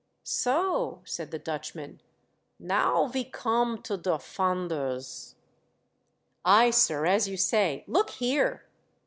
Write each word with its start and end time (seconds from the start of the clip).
"So," 0.43 1.03
said 1.05 1.29
the 1.29 1.37
Dutchman." 1.37 2.01
Now 2.73 3.05
ve 3.05 3.23
com 3.23 3.83
to 3.83 3.97
der 3.97 4.17
fonders."" 4.17 5.35
Ay, 6.43 6.71
sir, 6.71 7.05
as 7.05 7.27
you 7.27 7.37
say. 7.37 7.83
Look 7.85 8.09
here 8.09 8.65